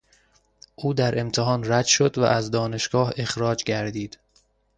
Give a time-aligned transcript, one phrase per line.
[0.75, 4.19] او در امتحان رد شد و از دانشگاه اخراج گردید.